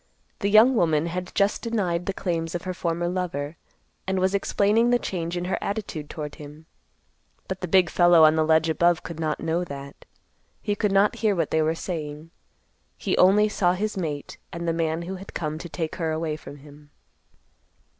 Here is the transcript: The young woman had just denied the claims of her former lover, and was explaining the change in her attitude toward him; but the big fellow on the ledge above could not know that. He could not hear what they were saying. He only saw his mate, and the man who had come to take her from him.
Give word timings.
The 0.39 0.49
young 0.49 0.73
woman 0.75 1.05
had 1.05 1.31
just 1.35 1.61
denied 1.61 2.07
the 2.07 2.11
claims 2.13 2.55
of 2.55 2.63
her 2.63 2.73
former 2.73 3.07
lover, 3.07 3.55
and 4.07 4.17
was 4.19 4.33
explaining 4.33 4.89
the 4.89 4.97
change 4.97 5.37
in 5.37 5.45
her 5.45 5.59
attitude 5.61 6.09
toward 6.09 6.33
him; 6.41 6.65
but 7.47 7.61
the 7.61 7.67
big 7.67 7.87
fellow 7.87 8.23
on 8.23 8.35
the 8.35 8.43
ledge 8.43 8.67
above 8.67 9.03
could 9.03 9.19
not 9.19 9.41
know 9.43 9.63
that. 9.65 10.05
He 10.59 10.73
could 10.73 10.91
not 10.91 11.17
hear 11.17 11.35
what 11.35 11.51
they 11.51 11.61
were 11.61 11.75
saying. 11.75 12.31
He 12.97 13.15
only 13.17 13.47
saw 13.47 13.73
his 13.73 13.95
mate, 13.95 14.39
and 14.51 14.67
the 14.67 14.73
man 14.73 15.03
who 15.03 15.17
had 15.17 15.35
come 15.35 15.59
to 15.59 15.69
take 15.69 15.97
her 15.97 16.35
from 16.39 16.57
him. 16.57 16.89